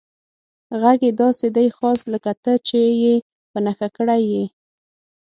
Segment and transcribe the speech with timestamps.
[0.81, 3.15] غږ یې داسې دی، خاص لکه ته چې یې
[3.51, 4.45] په نښه کړی یې.